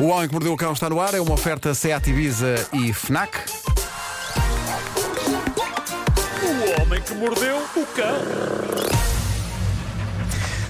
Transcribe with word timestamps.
O 0.00 0.06
Homem 0.06 0.28
que 0.28 0.34
Mordeu 0.34 0.52
o 0.52 0.56
Cão 0.56 0.72
está 0.72 0.88
no 0.88 1.00
ar, 1.00 1.12
é 1.12 1.20
uma 1.20 1.34
oferta 1.34 1.74
Seat 1.74 2.08
Ibiza 2.08 2.54
e 2.72 2.92
FNAC. 2.92 3.36
O 6.40 6.80
homem 6.80 7.02
que 7.02 7.14
mordeu 7.14 7.56
o 7.56 7.86
cão. 7.86 8.22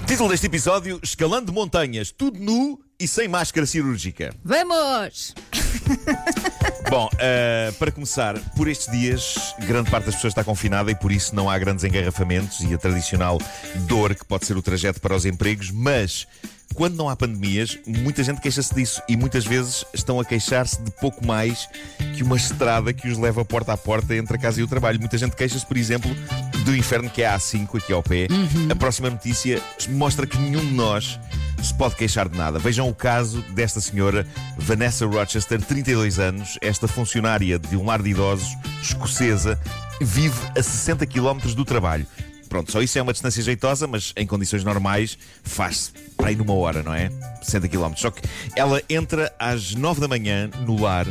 Título 0.07 0.29
deste 0.29 0.47
episódio: 0.47 0.99
Escalando 1.03 1.53
montanhas, 1.53 2.11
tudo 2.11 2.39
nu 2.39 2.79
e 2.99 3.07
sem 3.07 3.27
máscara 3.27 3.67
cirúrgica. 3.67 4.33
Vamos! 4.43 5.35
Bom, 6.89 7.07
eh, 7.19 7.71
para 7.77 7.91
começar, 7.91 8.39
por 8.55 8.67
estes 8.67 8.91
dias, 8.91 9.53
grande 9.59 9.91
parte 9.91 10.05
das 10.05 10.15
pessoas 10.15 10.31
está 10.31 10.43
confinada 10.43 10.89
e 10.89 10.95
por 10.95 11.11
isso 11.11 11.35
não 11.35 11.49
há 11.49 11.57
grandes 11.57 11.83
engarrafamentos 11.83 12.61
e 12.61 12.73
a 12.73 12.77
tradicional 12.77 13.37
dor 13.87 14.15
que 14.15 14.25
pode 14.25 14.45
ser 14.45 14.57
o 14.57 14.61
trajeto 14.61 14.99
para 14.99 15.15
os 15.15 15.25
empregos, 15.25 15.71
mas. 15.71 16.27
Quando 16.75 16.95
não 16.95 17.09
há 17.09 17.15
pandemias, 17.15 17.79
muita 17.85 18.23
gente 18.23 18.39
queixa-se 18.39 18.73
disso 18.75 19.01
e 19.09 19.17
muitas 19.17 19.43
vezes 19.43 19.83
estão 19.91 20.19
a 20.19 20.23
queixar-se 20.23 20.79
de 20.79 20.91
pouco 20.91 21.25
mais 21.25 21.67
que 22.15 22.21
uma 22.21 22.37
estrada 22.37 22.93
que 22.93 23.07
os 23.07 23.17
leva 23.17 23.43
porta 23.43 23.73
a 23.73 23.77
porta 23.77 24.15
entre 24.15 24.37
a 24.37 24.39
casa 24.39 24.61
e 24.61 24.63
o 24.63 24.67
trabalho. 24.67 24.99
Muita 24.99 25.17
gente 25.17 25.35
queixa-se, 25.35 25.65
por 25.65 25.75
exemplo, 25.75 26.15
do 26.63 26.75
inferno 26.75 27.09
que 27.09 27.23
é 27.23 27.27
a 27.27 27.39
A5 27.39 27.81
aqui 27.81 27.91
ao 27.91 28.03
pé. 28.03 28.27
A 28.71 28.75
próxima 28.75 29.09
notícia 29.09 29.59
mostra 29.89 30.27
que 30.27 30.37
nenhum 30.37 30.63
de 30.63 30.71
nós 30.71 31.19
se 31.63 31.73
pode 31.73 31.95
queixar 31.95 32.29
de 32.29 32.37
nada. 32.37 32.59
Vejam 32.59 32.87
o 32.87 32.93
caso 32.93 33.41
desta 33.53 33.81
senhora, 33.81 34.27
Vanessa 34.57 35.05
Rochester, 35.05 35.61
32 35.61 36.19
anos, 36.19 36.57
esta 36.61 36.87
funcionária 36.87 37.59
de 37.59 37.75
um 37.75 37.85
lar 37.85 38.01
de 38.01 38.09
idosos, 38.09 38.55
escocesa, 38.81 39.59
vive 40.01 40.39
a 40.57 40.63
60 40.63 41.05
km 41.05 41.39
do 41.55 41.65
trabalho. 41.65 42.05
Pronto, 42.47 42.71
só 42.71 42.81
isso 42.81 42.97
é 42.97 43.01
uma 43.01 43.13
distância 43.13 43.43
jeitosa, 43.43 43.85
mas 43.85 44.11
em 44.17 44.25
condições 44.25 44.63
normais 44.63 45.17
faz-se 45.43 45.91
para 46.17 46.29
aí 46.29 46.35
numa 46.35 46.53
hora, 46.53 46.81
não 46.81 46.93
é? 46.93 47.09
60 47.43 47.67
km. 47.67 47.93
Só 47.95 48.09
que 48.09 48.21
ela 48.55 48.81
entra 48.89 49.31
às 49.37 49.75
9 49.75 50.01
da 50.01 50.07
manhã 50.07 50.49
no 50.65 50.81
lar 50.81 51.05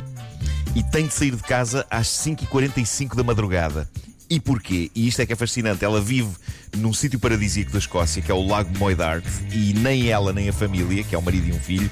e 0.74 0.82
tem 0.82 1.06
de 1.06 1.14
sair 1.14 1.36
de 1.36 1.42
casa 1.42 1.86
às 1.88 2.08
5h45 2.08 3.14
da 3.14 3.22
madrugada. 3.22 3.88
E 4.30 4.38
porquê? 4.38 4.90
E 4.94 5.08
isto 5.08 5.22
é 5.22 5.26
que 5.26 5.32
é 5.32 5.36
fascinante. 5.36 5.84
Ela 5.84 6.00
vive 6.00 6.30
num 6.76 6.92
sítio 6.92 7.18
paradisíaco 7.18 7.72
da 7.72 7.78
Escócia, 7.78 8.20
que 8.20 8.30
é 8.30 8.34
o 8.34 8.46
Lago 8.46 8.76
Moidart, 8.78 9.24
e 9.52 9.72
nem 9.72 10.08
ela 10.08 10.32
nem 10.32 10.48
a 10.48 10.52
família, 10.52 11.02
que 11.02 11.14
é 11.14 11.18
o 11.18 11.22
marido 11.22 11.48
e 11.48 11.52
um 11.52 11.58
filho, 11.58 11.90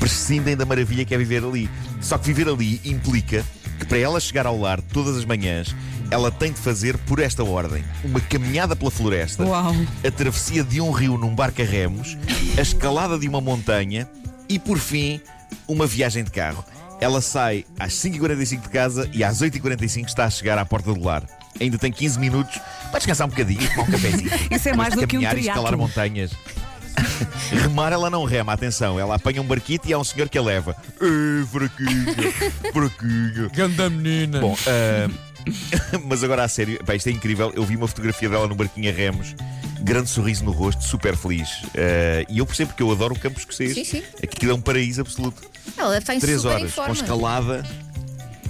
prescindem 0.00 0.56
da 0.56 0.66
maravilha 0.66 1.04
que 1.04 1.14
é 1.14 1.18
viver 1.18 1.44
ali. 1.44 1.70
Só 2.00 2.18
que 2.18 2.26
viver 2.26 2.48
ali 2.48 2.80
implica 2.84 3.44
que 3.78 3.86
para 3.86 3.98
ela 3.98 4.18
chegar 4.18 4.46
ao 4.46 4.58
lar 4.58 4.80
todas 4.80 5.16
as 5.16 5.24
manhãs, 5.24 5.74
ela 6.10 6.30
tem 6.30 6.52
de 6.52 6.58
fazer 6.58 6.96
por 6.98 7.20
esta 7.20 7.44
ordem: 7.44 7.84
uma 8.04 8.20
caminhada 8.20 8.74
pela 8.74 8.90
floresta, 8.90 9.44
Uau. 9.44 9.72
a 10.04 10.10
travessia 10.10 10.64
de 10.64 10.80
um 10.80 10.90
rio 10.90 11.16
num 11.16 11.34
barco 11.34 11.62
a 11.62 11.64
remos, 11.64 12.16
a 12.58 12.60
escalada 12.60 13.18
de 13.18 13.28
uma 13.28 13.40
montanha 13.40 14.08
e, 14.48 14.58
por 14.58 14.78
fim, 14.78 15.20
uma 15.68 15.86
viagem 15.86 16.24
de 16.24 16.30
carro. 16.30 16.64
Ela 17.00 17.20
sai 17.20 17.64
às 17.78 17.92
5h45 17.92 18.62
de 18.62 18.68
casa 18.70 19.10
e 19.12 19.22
às 19.22 19.42
8h45 19.42 20.06
está 20.06 20.24
a 20.24 20.30
chegar 20.30 20.58
à 20.58 20.64
porta 20.64 20.92
do 20.92 21.00
lar. 21.00 21.22
Ainda 21.60 21.78
tem 21.78 21.90
15 21.92 22.18
minutos 22.18 22.58
para 22.90 22.98
descansar 22.98 23.26
um 23.26 23.30
bocadinho, 23.30 23.68
tomar 23.70 23.82
um 23.82 23.90
cafezinho. 23.90 24.30
Isso 24.50 24.68
é 24.68 24.74
mais 24.74 24.94
do 24.94 25.06
que 25.06 25.16
um 25.16 25.20
caminhar 25.20 25.36
e 25.36 25.40
escalar 25.40 25.72
triatlo. 25.72 25.78
montanhas. 25.78 26.32
Remar 27.50 27.92
ela 27.92 28.08
não 28.10 28.24
rema, 28.24 28.52
atenção, 28.52 28.98
ela 28.98 29.16
apanha 29.16 29.40
um 29.40 29.44
barquito 29.44 29.88
e 29.88 29.92
há 29.92 29.98
um 29.98 30.04
senhor 30.04 30.28
que 30.28 30.38
a 30.38 30.42
leva. 30.42 30.74
Ei, 31.00 31.46
fraquinha, 31.46 32.32
fraquinha. 32.72 33.48
Ganda 33.54 33.90
menina. 33.90 34.40
Bom, 34.40 34.56
ah, 34.66 35.08
mas 36.04 36.24
agora 36.24 36.44
a 36.44 36.48
sério, 36.48 36.82
pá, 36.84 36.94
isto 36.94 37.08
é 37.08 37.12
incrível. 37.12 37.52
Eu 37.54 37.64
vi 37.64 37.76
uma 37.76 37.86
fotografia 37.86 38.28
dela 38.28 38.48
no 38.48 38.54
barquinho 38.54 38.90
a 38.90 38.94
remos, 38.94 39.34
grande 39.80 40.08
sorriso 40.08 40.44
no 40.44 40.50
rosto, 40.50 40.82
super 40.82 41.16
feliz. 41.16 41.48
Ah, 41.76 42.24
e 42.28 42.38
eu 42.38 42.46
percebo 42.46 42.70
porque 42.70 42.82
eu 42.82 42.90
adoro 42.90 43.14
o 43.14 43.18
campo 43.18 43.38
escocês. 43.38 43.74
Sim, 43.74 43.84
sim. 43.84 44.02
Aquilo 44.22 44.52
é 44.52 44.54
um 44.54 44.60
paraíso 44.60 45.00
absoluto. 45.00 45.42
Ela 45.76 45.98
está 45.98 46.14
em 46.14 46.20
Três 46.20 46.40
super 46.40 46.54
horas 46.54 46.72
em 46.72 46.74
com 46.74 46.92
escalada. 46.92 47.64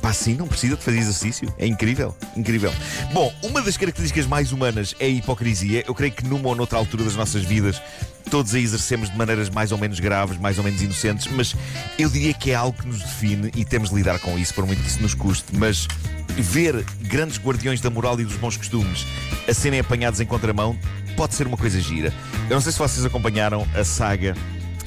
Pá, 0.07 0.13
sim, 0.13 0.35
não 0.35 0.47
precisa 0.47 0.77
de 0.77 0.85
fazer 0.85 0.99
exercício. 0.99 1.53
É 1.59 1.67
incrível, 1.67 2.15
incrível. 2.37 2.73
Bom, 3.13 3.35
uma 3.43 3.61
das 3.61 3.77
características 3.77 4.25
mais 4.25 4.53
humanas 4.53 4.95
é 5.01 5.07
a 5.07 5.09
hipocrisia. 5.09 5.83
Eu 5.85 5.97
creio 5.97 6.13
que 6.13 6.25
numa 6.25 6.49
ou 6.49 6.55
noutra 6.55 6.79
altura 6.79 7.03
das 7.03 7.17
nossas 7.17 7.43
vidas 7.43 7.83
todos 8.31 8.55
a 8.55 8.61
exercemos 8.61 9.11
de 9.11 9.19
maneiras 9.19 9.51
mais 9.51 9.73
ou 9.73 9.79
menos 9.79 9.99
graves, 9.99 10.39
mais 10.39 10.59
ou 10.59 10.65
menos 10.65 10.81
inocentes, 10.81 11.27
mas 11.27 11.57
eu 11.99 12.09
diria 12.09 12.33
que 12.33 12.53
é 12.53 12.55
algo 12.55 12.79
que 12.79 12.87
nos 12.87 13.01
define 13.01 13.51
e 13.57 13.65
temos 13.65 13.91
de 13.91 13.97
lidar 13.97 14.21
com 14.21 14.39
isso, 14.39 14.55
por 14.55 14.65
muito 14.65 14.81
que 14.81 14.87
isso 14.87 15.03
nos 15.03 15.13
custe. 15.13 15.47
Mas 15.57 15.89
ver 16.37 16.85
grandes 17.01 17.41
guardiões 17.41 17.81
da 17.81 17.91
moral 17.91 18.21
e 18.21 18.25
dos 18.25 18.37
bons 18.37 18.57
costumes 18.57 19.05
a 19.49 19.53
serem 19.53 19.81
apanhados 19.81 20.21
em 20.21 20.27
contramão 20.27 20.79
pode 21.17 21.35
ser 21.35 21.49
uma 21.49 21.57
coisa 21.57 21.81
gira. 21.81 22.15
Eu 22.49 22.55
não 22.55 22.61
sei 22.61 22.71
se 22.71 22.79
vocês 22.79 23.05
acompanharam 23.05 23.67
a 23.75 23.83
saga 23.83 24.37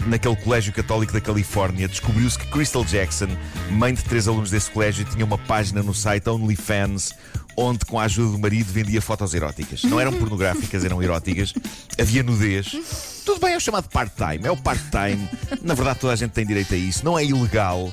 naquele 0.05 0.35
colégio 0.35 0.73
católico 0.73 1.13
da 1.13 1.21
Califórnia, 1.21 1.87
descobriu-se 1.87 2.37
que 2.37 2.47
Crystal 2.47 2.83
Jackson, 2.83 3.27
mãe 3.71 3.93
de 3.93 4.03
três 4.03 4.27
alunos 4.27 4.51
desse 4.51 4.69
colégio, 4.71 5.05
tinha 5.05 5.25
uma 5.25 5.37
página 5.37 5.81
no 5.83 5.93
site 5.93 6.29
OnlyFans 6.29 7.13
onde, 7.59 7.85
com 7.85 7.99
a 7.99 8.03
ajuda 8.03 8.31
do 8.31 8.39
marido, 8.39 8.71
vendia 8.71 9.01
fotos 9.01 9.33
eróticas. 9.33 9.83
Não 9.83 9.99
eram 9.99 10.13
pornográficas, 10.13 10.85
eram 10.85 11.03
eróticas. 11.03 11.53
Havia 11.99 12.23
nudez. 12.23 13.21
Tudo 13.25 13.41
bem, 13.41 13.53
é 13.53 13.57
o 13.57 13.59
chamado 13.59 13.89
part-time. 13.89 14.47
É 14.47 14.51
o 14.51 14.55
part-time. 14.55 15.29
Na 15.61 15.73
verdade, 15.73 15.99
toda 15.99 16.13
a 16.13 16.15
gente 16.15 16.31
tem 16.31 16.45
direito 16.45 16.73
a 16.73 16.77
isso. 16.77 17.03
Não 17.03 17.19
é 17.19 17.25
ilegal. 17.25 17.91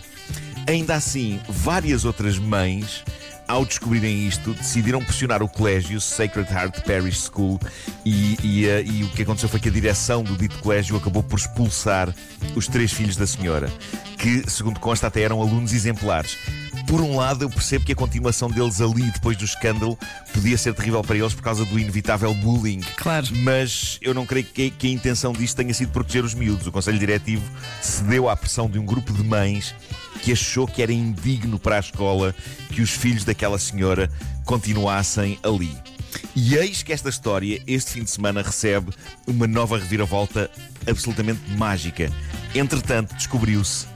Ainda 0.69 0.95
assim, 0.95 1.41
várias 1.49 2.05
outras 2.05 2.39
mães, 2.39 3.05
ao 3.49 3.65
descobrirem 3.65 4.27
isto, 4.27 4.55
decidiram 4.55 5.03
pressionar 5.03 5.43
o 5.43 5.49
colégio 5.49 6.01
Sacred 6.01 6.53
Heart 6.53 6.83
Parish 6.83 7.31
School 7.31 7.61
e, 8.05 8.37
e, 8.43 8.67
eh, 8.67 8.83
e 8.83 9.05
o 9.05 9.09
que 9.11 9.23
aconteceu 9.23 9.49
foi 9.49 9.61
que 9.61 9.69
a 9.69 9.73
direção 9.73 10.23
do 10.23 10.37
dito 10.37 10.59
colégio 10.59 10.97
acabou 10.97 11.23
por 11.23 11.39
expulsar 11.39 12.15
os 12.55 12.67
três 12.67 12.93
filhos 12.93 13.17
da 13.17 13.27
senhora, 13.27 13.71
que, 14.19 14.49
segundo 14.51 14.81
consta, 14.81 15.07
até 15.07 15.23
eram 15.23 15.41
alunos 15.41 15.73
exemplares. 15.73 16.37
Por 16.87 17.01
um 17.01 17.17
lado, 17.17 17.45
eu 17.45 17.51
percebo 17.51 17.85
que 17.85 17.93
a 17.93 17.97
continuação 17.97 18.49
deles 18.49 18.81
ali, 18.81 19.11
depois 19.11 19.37
do 19.37 19.45
escândalo, 19.45 19.99
podia 20.33 20.57
ser 20.57 20.73
terrível 20.73 21.03
para 21.03 21.17
eles 21.17 21.35
por 21.35 21.43
causa 21.43 21.65
do 21.65 21.79
inevitável 21.79 22.33
bullying. 22.35 22.81
Claro. 22.97 23.27
Mas 23.39 23.99
eu 24.01 24.15
não 24.15 24.25
creio 24.25 24.47
que, 24.47 24.71
que 24.71 24.87
a 24.87 24.91
intenção 24.91 25.33
disto 25.33 25.57
tenha 25.57 25.75
sido 25.75 25.91
proteger 25.91 26.25
os 26.25 26.33
miúdos. 26.33 26.67
O 26.67 26.73
Conselho 26.73 26.99
Diretivo 26.99 27.43
cedeu 27.83 28.29
à 28.29 28.37
pressão 28.37 28.71
de 28.71 28.79
um 28.79 28.87
grupo 28.87 29.13
de 29.13 29.25
mães 29.25 29.75
que 30.23 30.31
achou 30.31 30.67
que 30.67 30.81
era 30.81 30.93
indigno 30.93 31.59
para 31.59 31.77
a 31.77 31.81
escola 31.81 32.35
que 32.71 32.81
os 32.81 32.91
filhos 32.91 33.25
daquela 33.25 33.59
senhora 33.59 34.09
continuassem 34.45 35.39
ali. 35.43 35.77
E 36.35 36.55
eis 36.55 36.83
que 36.83 36.93
esta 36.93 37.09
história, 37.09 37.61
este 37.67 37.93
fim 37.93 38.05
de 38.05 38.11
semana, 38.11 38.43
recebe 38.43 38.93
uma 39.27 39.47
nova 39.47 39.77
reviravolta 39.77 40.51
absolutamente 40.89 41.41
mágica. 41.57 42.11
Entretanto, 42.55 43.15
descobriu-se 43.15 43.87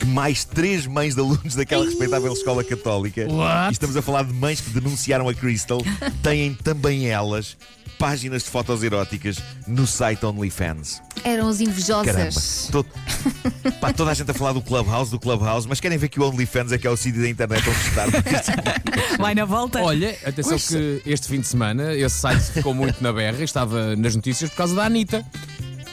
que 0.00 0.06
mais 0.06 0.44
três 0.44 0.86
mães 0.86 1.14
de 1.14 1.20
alunos 1.20 1.54
daquela 1.54 1.84
respeitável 1.84 2.32
escola 2.32 2.64
católica, 2.64 3.26
What? 3.30 3.68
e 3.68 3.72
estamos 3.72 3.96
a 3.96 4.02
falar 4.02 4.24
de 4.24 4.32
mães 4.32 4.60
que 4.60 4.70
denunciaram 4.70 5.28
a 5.28 5.34
Crystal, 5.34 5.80
têm 6.22 6.54
também 6.54 7.06
elas 7.08 7.56
páginas 7.98 8.44
de 8.44 8.48
fotos 8.48 8.82
eróticas 8.82 9.36
no 9.66 9.86
site 9.86 10.24
OnlyFans. 10.24 11.02
Eram 11.22 11.48
as 11.48 11.58
Caramba, 11.58 11.70
invejosas. 11.70 12.68
todo- 12.72 12.88
Pá, 13.78 13.92
toda 13.92 14.10
a 14.10 14.14
gente 14.14 14.30
a 14.30 14.34
falar 14.34 14.54
do 14.54 14.62
Clubhouse, 14.62 15.10
do 15.10 15.20
Clubhouse, 15.20 15.68
mas 15.68 15.80
querem 15.80 15.98
ver 15.98 16.08
que 16.08 16.18
o 16.18 16.26
OnlyFans 16.26 16.72
é 16.72 16.78
que 16.78 16.86
é 16.86 16.90
o 16.90 16.96
sítio 16.96 17.20
da 17.20 17.28
internet 17.28 17.62
onde 17.68 17.78
estar. 17.78 18.06
Vai 19.20 19.34
na 19.34 19.44
volta. 19.44 19.82
Olha, 19.82 20.16
atenção 20.24 20.52
Pois 20.52 20.68
que 20.68 21.02
este 21.04 21.28
fim 21.28 21.40
de 21.40 21.46
semana 21.46 21.94
esse 21.94 22.16
site 22.18 22.40
ficou 22.52 22.72
muito 22.72 23.02
na 23.02 23.12
berra 23.12 23.38
e 23.38 23.44
estava 23.44 23.94
nas 23.96 24.16
notícias 24.16 24.48
por 24.48 24.56
causa 24.56 24.74
da 24.74 24.84
Anitta. 24.86 25.22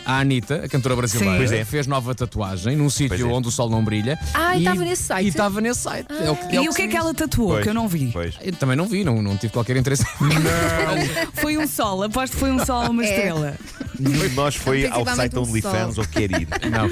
A 0.10 0.20
Anitta, 0.22 0.64
a 0.64 0.70
cantora 0.70 0.96
brasileira. 0.96 1.36
Pois 1.36 1.52
é. 1.52 1.66
fez 1.66 1.86
nova 1.86 2.16
tatuagem 2.16 2.78
num 2.78 2.84
Pois 2.86 2.94
sítio 2.94 3.30
é. 3.30 3.34
onde 3.34 3.50
o 3.50 3.52
sol 3.52 3.70
não 3.70 3.84
brilha. 3.84 4.18
Ah, 4.34 4.56
e 4.56 4.60
estava 4.60 4.82
nesse 4.86 5.04
site? 5.04 5.26
E 5.26 5.28
estava 5.28 5.60
nesse 5.62 5.80
site. 5.82 6.08
É 6.10 6.32
o 6.32 6.36
que- 6.38 6.56
é 6.58 6.64
E 6.64 6.70
o 6.70 6.74
que 6.74 6.82
é 6.82 6.86
se 6.86 6.88
que 6.92 6.96
ela 6.96 7.14
tatuou? 7.14 7.50
Pois, 7.50 7.64
Que 7.64 7.70
eu 7.70 7.74
não 7.74 7.90
vi. 7.90 8.10
Pois. 8.14 8.36
Eu 8.42 8.54
também 8.54 8.78
não 8.78 8.88
vi, 8.88 9.04
não, 9.04 9.22
não 9.22 9.36
tive 9.36 9.52
qualquer 9.52 9.76
interesse. 9.76 10.06
Foi 11.36 11.58
um 11.58 11.68
sol, 11.68 12.04
aposto 12.04 12.34
que 12.34 12.40
foi 12.40 12.52
um 12.52 12.66
sol, 12.66 12.90
uma 12.90 13.04
É. 13.04 13.10
estrela. 13.10 13.56
Nenhum 14.00 14.30
de 14.30 14.36
nós 14.36 14.56
foi 14.56 14.86
ao 14.86 15.04
Principalmente 15.04 15.16
site 15.18 15.38
um 15.38 15.42
OnlyFans 15.42 15.96
sol. 15.96 16.04
ou 16.04 16.10
quer 16.10 16.32
ir. 16.32 16.48
Não. 16.72 16.92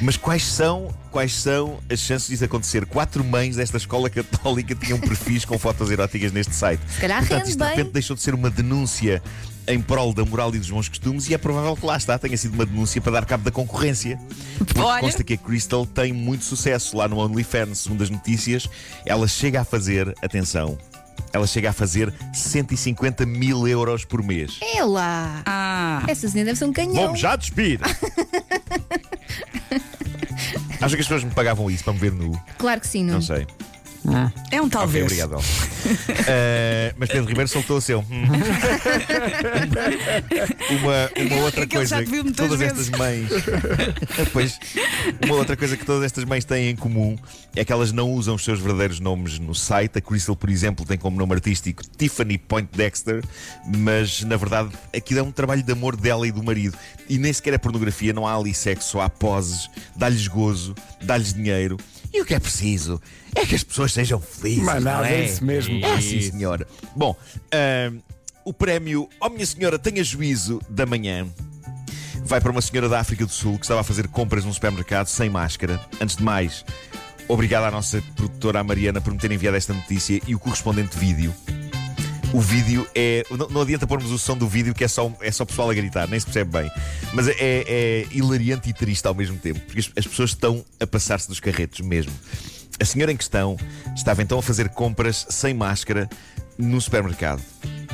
Mas 0.00 0.16
quais 0.16 0.44
são, 0.44 0.88
quais 1.10 1.34
são 1.34 1.78
as 1.90 1.98
chances 2.00 2.28
disso 2.28 2.44
acontecer? 2.44 2.86
Quatro 2.86 3.24
mães 3.24 3.56
desta 3.56 3.76
escola 3.76 4.08
católica 4.08 4.74
tinham 4.74 4.98
perfis 5.00 5.44
com 5.44 5.58
fotos 5.58 5.90
eróticas 5.90 6.32
neste 6.32 6.54
site. 6.54 6.80
Se 6.88 7.00
calhar 7.00 7.18
Portanto, 7.18 7.38
rende 7.38 7.50
isto 7.50 7.58
de 7.58 7.64
bem. 7.64 7.76
repente 7.76 7.92
deixou 7.92 8.14
de 8.16 8.22
ser 8.22 8.32
uma 8.34 8.48
denúncia 8.48 9.22
em 9.68 9.80
prol 9.80 10.12
da 10.12 10.24
moral 10.24 10.54
e 10.54 10.58
dos 10.58 10.70
bons 10.70 10.88
costumes 10.88 11.28
e 11.28 11.34
é 11.34 11.38
provável 11.38 11.76
que 11.76 11.84
lá 11.84 11.96
está, 11.96 12.18
tenha 12.18 12.36
sido 12.36 12.54
uma 12.54 12.64
denúncia 12.66 13.00
para 13.00 13.12
dar 13.12 13.24
cabo 13.26 13.44
da 13.44 13.50
concorrência. 13.50 14.18
Porque 14.58 14.78
Olha. 14.80 15.00
consta 15.00 15.24
que 15.24 15.34
a 15.34 15.36
Crystal 15.36 15.84
tem 15.86 16.12
muito 16.12 16.44
sucesso 16.44 16.96
lá 16.96 17.08
no 17.08 17.18
OnlyFans. 17.18 17.78
Segundo 17.78 18.02
as 18.02 18.10
notícias, 18.10 18.68
ela 19.04 19.26
chega 19.26 19.60
a 19.60 19.64
fazer, 19.64 20.14
atenção, 20.22 20.78
ela 21.32 21.46
chega 21.46 21.70
a 21.70 21.72
fazer 21.72 22.12
150 22.32 23.26
mil 23.26 23.66
euros 23.66 24.04
por 24.04 24.22
mês. 24.22 24.58
É 24.74 24.84
lá. 24.84 25.42
Ah, 25.44 26.02
Essa 26.06 26.28
cena 26.28 26.46
deve 26.46 26.58
ser 26.58 26.64
um 26.66 26.72
canhão. 26.72 26.94
Vamos 26.94 27.20
já 27.20 27.36
despir! 27.36 27.80
Acho 30.80 30.94
que 30.94 31.00
as 31.00 31.06
pessoas 31.08 31.24
me 31.24 31.30
pagavam 31.30 31.70
isso 31.70 31.82
para 31.82 31.92
me 31.94 31.98
ver 31.98 32.12
nu. 32.12 32.32
Claro 32.58 32.80
que 32.80 32.86
sim, 32.86 33.02
não. 33.02 33.14
Não 33.14 33.22
sei. 33.22 33.46
É 34.50 34.60
um 34.60 34.66
Ok, 34.66 34.70
talvez. 34.70 35.04
obrigado, 35.04 35.34
Elsa. 35.34 35.66
Eh, 36.28 36.92
mas 36.98 37.08
Pedro 37.08 37.26
Ribeiro 37.28 37.48
soltou 37.48 37.76
o 37.76 37.80
seu. 37.80 38.00
Hum. 38.00 38.24
uma, 40.80 41.10
uma 41.34 41.44
outra 41.44 41.62
É 41.62 41.66
que 41.66 41.76
coisa 41.76 42.02
que 42.04 42.32
todas 42.32 42.58
vezes. 42.58 42.88
estas 42.88 42.98
mães. 42.98 43.28
pois, 44.32 44.58
uma 45.24 45.36
outra 45.36 45.56
coisa 45.56 45.76
que 45.76 45.84
todas 45.84 46.04
estas 46.04 46.24
mães 46.24 46.44
têm 46.44 46.70
em 46.70 46.76
comum 46.76 47.16
é 47.54 47.64
que 47.64 47.72
elas 47.72 47.92
não 47.92 48.10
usam 48.10 48.34
os 48.34 48.42
seus 48.44 48.58
verdadeiros 48.58 48.98
nomes 49.00 49.38
no 49.38 49.54
site. 49.54 49.98
A 49.98 50.00
Crystal, 50.00 50.34
por 50.36 50.50
exemplo, 50.50 50.84
tem 50.84 50.98
como 50.98 51.16
nome 51.16 51.34
artístico 51.34 51.82
Tiffany 51.96 52.38
Point 52.38 52.68
Dexter, 52.76 53.22
mas 53.76 54.22
na 54.22 54.36
verdade 54.36 54.70
aquilo 54.94 55.20
é 55.20 55.22
um 55.22 55.30
trabalho 55.32 55.62
de 55.62 55.72
amor 55.72 55.96
dela 55.96 56.26
e 56.26 56.32
do 56.32 56.42
marido. 56.42 56.76
E 57.08 57.18
nem 57.18 57.32
sequer 57.32 57.54
é 57.54 57.58
pornografia, 57.58 58.12
não 58.12 58.26
há 58.26 58.34
ali 58.34 58.52
sexo, 58.52 59.00
há 59.00 59.08
poses, 59.08 59.70
dá-lhes 59.94 60.26
gozo, 60.26 60.74
dá-lhes 61.02 61.32
dinheiro. 61.32 61.76
E 62.12 62.20
o 62.20 62.24
que 62.24 62.34
é 62.34 62.40
preciso 62.40 63.00
é 63.34 63.44
que 63.44 63.54
as 63.54 63.62
pessoas 63.62 63.92
sejam 63.92 64.20
felizes. 64.20 64.64
Mas 64.64 64.82
não 64.82 65.04
é? 65.04 65.14
é 65.14 65.24
isso 65.24 65.44
mesmo. 65.44 65.84
É 65.84 66.00
sim, 66.00 66.20
senhor. 66.20 66.66
Bom, 66.94 67.16
ahm, 67.52 67.98
o 68.44 68.52
prémio 68.52 69.08
Oh 69.20 69.28
Minha 69.28 69.46
Senhora 69.46 69.78
Tenha 69.78 70.02
Juízo 70.04 70.60
da 70.68 70.86
Manhã 70.86 71.26
vai 72.24 72.40
para 72.40 72.50
uma 72.50 72.60
senhora 72.60 72.88
da 72.88 72.98
África 73.00 73.24
do 73.24 73.32
Sul 73.32 73.58
que 73.58 73.64
estava 73.64 73.80
a 73.80 73.84
fazer 73.84 74.08
compras 74.08 74.44
num 74.44 74.52
supermercado 74.52 75.06
sem 75.06 75.30
máscara. 75.30 75.80
Antes 76.00 76.16
de 76.16 76.22
mais, 76.22 76.64
obrigado 77.28 77.64
à 77.64 77.70
nossa 77.70 78.02
produtora, 78.14 78.60
a 78.60 78.64
Mariana, 78.64 79.00
por 79.00 79.12
me 79.12 79.18
ter 79.18 79.30
enviado 79.30 79.56
esta 79.56 79.72
notícia 79.72 80.20
e 80.26 80.34
o 80.34 80.38
correspondente 80.38 80.96
vídeo. 80.98 81.34
O 82.32 82.40
vídeo 82.40 82.86
é. 82.94 83.24
Não, 83.30 83.48
não 83.48 83.60
adianta 83.62 83.86
pormos 83.86 84.10
o 84.10 84.18
som 84.18 84.36
do 84.36 84.46
vídeo 84.48 84.74
que 84.74 84.84
é 84.84 84.88
só, 84.88 85.10
é 85.20 85.30
só 85.30 85.44
pessoal 85.44 85.70
a 85.70 85.74
gritar, 85.74 86.08
nem 86.08 86.18
se 86.18 86.26
percebe 86.26 86.50
bem. 86.50 86.70
Mas 87.14 87.28
é, 87.28 87.34
é 87.38 88.06
hilariante 88.10 88.68
e 88.68 88.72
triste 88.72 89.06
ao 89.06 89.14
mesmo 89.14 89.38
tempo, 89.38 89.60
porque 89.60 89.80
as, 89.80 89.90
as 89.96 90.06
pessoas 90.06 90.30
estão 90.30 90.64
a 90.80 90.86
passar-se 90.86 91.28
dos 91.28 91.40
carretos 91.40 91.80
mesmo. 91.80 92.12
A 92.78 92.84
senhora 92.84 93.10
em 93.12 93.16
questão 93.16 93.56
estava 93.94 94.22
então 94.22 94.38
a 94.38 94.42
fazer 94.42 94.68
compras 94.70 95.26
sem 95.30 95.54
máscara 95.54 96.08
no 96.58 96.78
supermercado. 96.80 97.42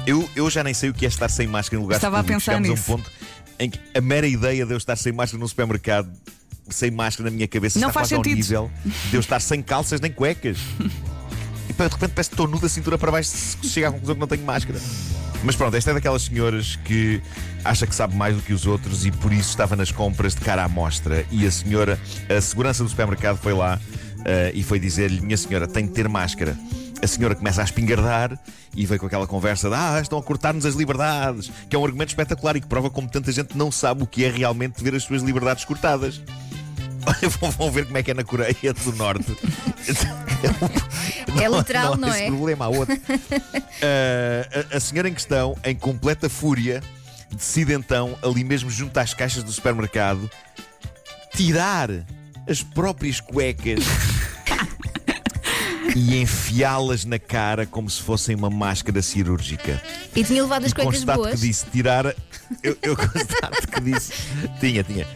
Eu, 0.07 0.29
eu 0.35 0.51
já 0.51 0.65
nem 0.65 0.75
sei 0.75 0.91
o 0.91 0.95
que 0.95 1.05
é 1.05 1.09
estar 1.09 1.29
sem 1.29 1.47
máscara 1.47 1.79
em 1.79 1.83
lugares 1.83 1.99
Estava 2.01 2.19
a 2.19 2.23
públicos. 2.23 2.45
pensar 2.45 2.57
Chegamos 2.59 2.81
nisso. 2.81 2.91
a 2.91 2.95
um 2.95 2.99
ponto 2.99 3.13
em 3.61 3.71
que 3.71 3.79
a 3.97 4.01
mera 4.01 4.27
ideia 4.27 4.67
de 4.67 4.73
eu 4.73 4.77
estar 4.79 4.97
sem 4.97 5.13
máscara 5.13 5.41
no 5.41 5.47
supermercado, 5.47 6.11
sem 6.69 6.91
máscara 6.91 7.31
na 7.31 7.37
minha 7.37 7.47
cabeça, 7.47 7.79
Não 7.79 7.89
está 7.91 8.01
faz 8.01 8.09
quase 8.09 8.15
ao 8.17 8.25
sentido. 8.25 8.37
nível 8.39 8.71
de 9.11 9.15
eu 9.17 9.21
estar 9.21 9.39
sem 9.41 9.63
calças 9.63 10.01
nem 10.01 10.11
cuecas. 10.11 10.59
E 11.69 11.73
de 11.73 11.83
repente 11.83 12.13
parece 12.13 12.31
que 12.31 12.35
estou 12.35 12.47
nu 12.47 12.59
da 12.59 12.69
cintura 12.69 12.99
para 12.99 13.11
baixo 13.11 13.31
se 13.31 13.69
chega 13.69 13.89
à 13.89 13.93
conclusão 13.93 14.15
que 14.15 14.21
não 14.21 14.27
tenho 14.27 14.45
máscara. 14.45 14.79
Mas 15.45 15.57
pronto, 15.57 15.77
esta 15.77 15.91
é 15.91 15.95
daquelas 15.95 16.23
senhoras 16.23 16.77
que 16.85 17.21
acha 17.65 17.87
que 17.87 17.95
sabe 17.95 18.15
mais 18.15 18.37
do 18.37 18.43
que 18.43 18.53
os 18.53 18.67
outros 18.67 19.05
e 19.05 19.11
por 19.11 19.33
isso 19.33 19.51
estava 19.51 19.75
nas 19.75 19.91
compras 19.91 20.35
de 20.35 20.41
cara 20.41 20.65
à 20.65 20.69
mostra. 20.69 21.27
E 21.31 21.47
a 21.47 21.51
senhora, 21.51 21.99
a 22.29 22.41
segurança 22.41 22.85
do 22.85 22.89
supermercado 22.89 23.37
foi 23.39 23.53
lá 23.53 23.81
eh, 24.25 24.53
e 24.55 24.63
foi 24.63 24.79
dizer-lhe: 24.79 25.21
Minha 25.21 25.37
senhora, 25.37 25.67
tem 25.67 25.87
de 25.87 25.93
ter 25.93 26.09
máscara. 26.09 26.57
A 27.03 27.07
senhora 27.09 27.35
começa 27.35 27.61
a 27.61 27.65
espingardar 27.65 28.39
e 28.77 28.87
veio 28.87 29.01
com 29.01 29.07
aquela 29.07 29.27
conversa 29.27 29.69
de 29.69 29.75
Ah, 29.75 29.99
estão 30.01 30.17
a 30.17 30.23
cortar-nos 30.23 30.65
as 30.65 30.75
liberdades, 30.75 31.51
que 31.69 31.75
é 31.75 31.79
um 31.79 31.85
argumento 31.85 32.11
espetacular 32.11 32.55
e 32.55 32.61
que 32.61 32.69
prova 32.69 32.89
como 32.89 33.09
tanta 33.09 33.33
gente 33.33 33.59
não 33.59 33.73
sabe 33.73 34.05
o 34.05 34.07
que 34.07 34.25
é 34.25 34.31
realmente 34.31 34.83
ver 34.83 34.95
as 34.95 35.03
suas 35.03 35.23
liberdades 35.23 35.65
cortadas. 35.65 36.23
Olha, 37.07 37.29
vão- 37.59 37.71
ver 37.71 37.87
como 37.87 37.99
é 37.99 38.03
que 38.03 38.11
é 38.11 38.15
na 38.15 38.25
Coreia 38.25 38.73
do 38.73 38.93
Norte. 38.93 39.37
É 41.41 41.49
literal, 41.49 41.97
não 41.97 42.09
esse 42.09 42.23
é? 42.23 42.27
problema, 42.27 42.65
há 42.67 42.69
outro. 42.69 42.97
Ah, 43.83 44.67
a, 44.73 44.77
a 44.77 44.81
senhora 44.81 45.09
em 45.09 45.15
questão, 45.15 45.57
em 45.65 45.75
completa 45.75 46.29
fúria, 46.29 46.83
decide 47.31 47.73
então, 47.73 48.17
ali 48.23 48.45
mesmo 48.45 48.71
junto 48.71 48.97
às 48.99 49.15
caixas 49.15 49.43
do 49.43 49.51
supermercado, 49.53 50.31
tirar 51.35 51.89
as 52.49 52.63
próprias 52.63 53.21
cuecas 53.21 53.81
e 55.97 56.17
enfiá-las 56.21 57.05
na 57.05 57.19
cara 57.19 57.67
como 57.67 57.89
se 57.91 58.03
fossem 58.03 58.35
uma 58.37 58.51
máscara 58.51 59.01
cirúrgica. 59.03 59.81
E 60.15 60.23
tinha 60.25 60.43
levado 60.43 60.65
as 60.67 60.71
E 60.71 60.75
cuecas 60.75 60.95
constato 60.97 61.19
boas. 61.19 61.35
que 61.41 61.47
disse 61.47 61.67
tirar. 61.67 62.15
Eu, 62.63 62.77
eu 62.83 62.97
constato 62.97 63.67
que 63.69 63.81
disse. 63.81 64.13
Tinha, 64.61 64.85
tinha. 64.85 65.07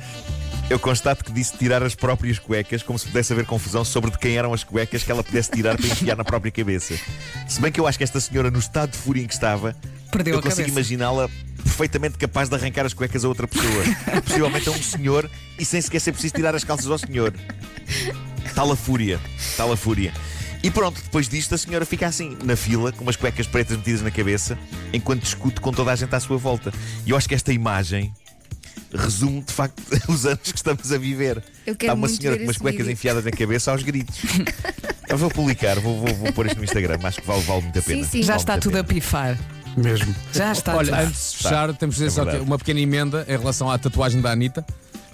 Eu 0.69 0.81
constato 0.81 1.25
que 1.25 1.31
disse 1.31 1.57
tirar 1.57 1.81
as 1.85 1.95
próprias 1.95 2.41
cuecas, 2.41 2.83
como 2.83 2.99
se 2.99 3.07
pudesse 3.07 3.33
haver 3.33 3.47
confusão 3.47 3.85
sobre 3.85 4.11
de 4.11 4.19
quem 4.19 4.37
eram 4.37 4.53
as 4.53 4.65
cuecas 4.65 5.05
que 5.05 5.13
ela 5.13 5.23
pudesse 5.23 5.49
tirar 5.53 5.77
para 5.77 5.87
enfiar 5.87 6.17
na 6.17 6.25
própria 6.25 6.51
cabeça. 6.51 6.99
Se 7.47 7.61
bem 7.61 7.71
que 7.71 7.79
eu 7.79 7.87
acho 7.87 7.97
que 7.97 8.03
esta 8.03 8.19
senhora, 8.19 8.51
no 8.51 8.59
estado 8.59 8.91
de 8.91 8.99
fúria 8.99 9.23
em 9.23 9.29
que 9.29 9.35
estava, 9.35 9.77
Perdeu 10.11 10.35
eu 10.35 10.43
consigo 10.43 10.69
imaginá-la 10.69 11.31
perfeitamente 11.63 12.19
capaz 12.19 12.49
de 12.49 12.57
arrancar 12.57 12.85
as 12.85 12.93
cuecas 12.93 13.25
a 13.25 13.29
outra 13.29 13.47
pessoa. 13.47 13.85
Possivelmente 14.27 14.69
a 14.69 14.73
um 14.73 14.83
senhor 14.83 15.31
e 15.57 15.65
sem 15.65 15.81
sequer 15.81 16.01
ser 16.01 16.11
preciso 16.11 16.35
tirar 16.35 16.53
as 16.53 16.65
calças 16.65 16.91
ao 16.91 16.99
senhor. 16.99 17.33
Tal 18.53 18.73
a 18.73 18.77
fúria, 18.77 19.21
tal 19.57 19.71
a 19.71 19.77
fúria. 19.77 20.13
E 20.65 20.71
pronto, 20.71 21.01
depois 21.01 21.29
disto 21.29 21.55
a 21.55 21.59
senhora 21.59 21.87
fica 21.87 22.09
assim, 22.09 22.37
na 22.43 22.57
fila, 22.57 22.91
com 22.91 23.05
umas 23.05 23.15
cuecas 23.15 23.47
pretas 23.47 23.77
metidas 23.77 24.03
na 24.03 24.11
cabeça, 24.11 24.59
enquanto 24.93 25.23
discute 25.23 25.61
com 25.61 25.71
toda 25.71 25.93
a 25.93 25.97
gente 25.97 26.13
à 26.13 26.19
sua 26.19 26.39
volta. 26.39 26.73
E 27.05 27.11
eu 27.11 27.17
acho 27.17 27.29
que 27.29 27.37
esta 27.37 27.53
imagem 27.53 28.13
resume 28.94 29.43
de 29.43 29.53
facto 29.53 29.83
os 30.09 30.25
anos 30.27 30.41
que 30.53 30.56
estamos 30.56 30.93
a 30.93 30.99
viver. 30.99 31.43
Está 31.67 31.94
uma 31.94 32.09
senhora 32.09 32.37
com 32.38 32.44
umas 32.44 32.56
cuecas 32.56 32.81
vídeo. 32.87 32.93
enfiadas 32.93 33.25
na 33.25 33.31
cabeça 33.31 33.71
aos 33.71 33.83
gritos. 33.83 34.17
Eu 35.09 35.17
vou 35.17 35.31
publicar, 35.31 35.79
vou, 35.79 36.00
vou, 36.05 36.15
vou 36.17 36.33
pôr 36.33 36.47
isto 36.47 36.59
no 36.59 36.65
Instagram, 36.65 36.99
acho 37.05 37.21
que 37.21 37.27
vale, 37.27 37.43
vale 37.43 37.62
muito 37.62 37.79
a 37.79 37.83
Sim, 37.83 37.88
pena. 37.88 38.05
sim. 38.06 38.23
Já 38.23 38.33
Vale 38.33 38.41
está 38.43 38.59
tudo 38.59 38.77
a 38.79 38.83
pena. 38.85 38.94
pifar. 39.00 39.38
Mesmo. 39.77 40.15
Já 40.33 40.53
está 40.53 40.75
Olha, 40.75 40.91
tudo. 40.91 41.06
antes 41.06 41.31
de 41.33 41.37
fechar, 41.38 41.75
temos 41.75 41.97
de 41.97 42.05
dizer 42.06 42.21
É 42.29 42.33
só 42.33 42.43
uma 42.43 42.59
pequena 42.59 42.81
emenda 42.81 43.25
em 43.29 43.37
relação 43.37 43.71
à 43.71 43.79
tatuagem 43.79 44.21
da 44.21 44.33
Anitta. 44.33 44.65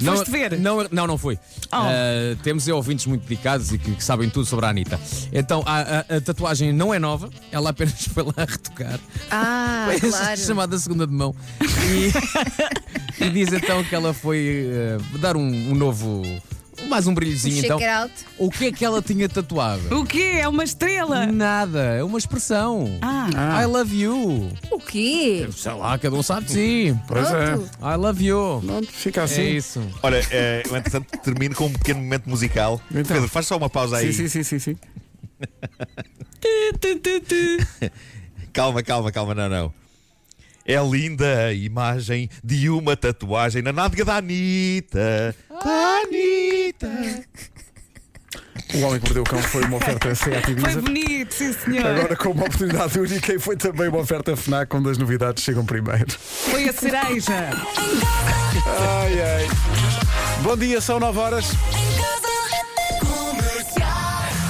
Não, 0.03 0.17
Foste 0.17 0.31
ver? 0.31 0.59
Não, 0.59 0.87
não, 0.91 1.07
não 1.07 1.19
fui. 1.19 1.39
Oh. 1.73 1.77
Uh, 1.77 2.37
temos 2.43 2.67
ouvintes 2.69 3.07
muito 3.07 3.23
dedicados 3.23 3.73
e 3.73 3.79
que, 3.79 3.93
que 3.95 4.05
sabem 4.05 4.29
tudo 4.29 4.45
sobre 4.47 4.67
a 4.67 4.69
Anitta. 4.71 5.01
Então, 5.33 5.63
a, 5.67 5.81
a- 6.01 6.17
a 6.17 6.21
tatuagem 6.21 6.73
não 6.73 6.93
é 6.93 6.99
nova, 6.99 7.31
ela 7.51 7.71
apenas 7.71 8.05
foi 8.09 8.23
lá 8.25 8.33
retocar. 8.39 8.99
Ah, 9.31 9.89
claro. 10.01 10.41
chamada 10.41 10.79
segunda 10.79 11.07
de 11.07 11.13
mão. 11.13 11.35
E, 11.61 13.23
e 13.25 13.31
diz 13.31 13.53
então 13.53 13.83
que 13.85 13.95
ela 13.95 14.13
foi 14.13 14.67
uh, 15.15 15.19
dar 15.19 15.37
um, 15.37 15.43
um 15.71 15.75
novo. 15.75 16.23
Mais 16.93 17.07
um 17.07 17.15
brilhozinho. 17.15 17.65
Então, 17.65 17.81
out. 17.83 18.13
o 18.37 18.51
que 18.51 18.67
é 18.67 18.73
que 18.73 18.85
ela 18.85 19.01
tinha 19.01 19.27
tatuado? 19.27 19.81
O 19.99 20.05
quê? 20.05 20.41
É 20.41 20.47
uma 20.47 20.63
estrela? 20.63 21.25
Nada, 21.25 21.81
é 21.95 22.05
uma 22.05 22.19
expressão. 22.19 22.99
Ah. 23.01 23.63
I 23.63 23.65
love 23.65 23.99
you. 23.99 24.53
O 24.71 24.79
quê? 24.79 25.49
Sei 25.57 25.73
lá, 25.73 25.97
cada 25.97 26.15
um 26.15 26.23
sabe 26.23 26.45
de 26.45 26.53
si. 26.53 27.01
Pois 27.09 27.31
é. 27.31 27.53
Pronto. 27.53 27.71
I 27.81 27.97
love 27.97 28.23
you. 28.23 28.63
Pronto, 28.67 28.93
fica 28.93 29.23
É 29.23 29.25
assim. 29.25 29.57
isso. 29.57 29.81
Olha, 30.03 30.21
eh, 30.31 30.65
eu 30.69 30.77
entretanto 30.77 31.07
termino 31.21 31.55
com 31.55 31.65
um 31.65 31.73
pequeno 31.73 32.01
momento 32.01 32.29
musical. 32.29 32.79
Então. 32.91 33.05
Pedro, 33.05 33.27
faz 33.27 33.47
só 33.47 33.57
uma 33.57 33.71
pausa 33.71 33.97
aí. 33.97 34.13
sim, 34.13 34.29
sim, 34.29 34.43
sim, 34.43 34.59
sim, 34.59 34.77
sim. 34.77 34.77
Calma, 38.53 38.83
calma, 38.83 39.11
calma, 39.11 39.35
não, 39.35 39.49
não. 39.49 39.73
É 40.65 40.77
linda 40.85 41.47
a 41.47 41.53
imagem 41.53 42.29
de 42.45 42.69
uma 42.69 42.97
tatuagem 42.97 43.63
na 43.63 43.73
nádega 43.73 44.05
da 44.05 44.17
Anitta. 44.19 45.35
Da 45.49 46.03
O 48.75 48.79
Homem 48.81 49.01
que 49.01 49.05
Mordeu 49.07 49.23
o 49.23 49.27
Cão 49.27 49.43
foi 49.43 49.63
uma 49.65 49.77
oferta 49.77 50.15
Seat 50.15 50.43
Foi 50.43 50.53
Ibiza. 50.53 50.81
bonito, 50.83 51.35
sim 51.35 51.53
senhor. 51.53 51.87
Agora 51.87 52.17
com 52.17 52.31
uma 52.31 52.45
oportunidade 52.45 52.99
única 52.99 53.35
e 53.35 53.39
foi 53.39 53.57
também 53.57 53.89
uma 53.89 53.99
oferta 53.99 54.35
FNAC 54.37 54.75
onde 54.75 54.91
as 54.91 54.99
novidades 54.99 55.45
chegam 55.45 55.65
primeiro. 55.65 56.11
Foi 56.19 56.69
a 56.69 56.73
cereja. 56.73 57.51
Ai, 58.67 59.21
ai. 59.23 59.49
Bom 60.43 60.57
dia, 60.57 60.81
são 60.81 60.99
9 60.99 61.19
horas. 61.19 61.47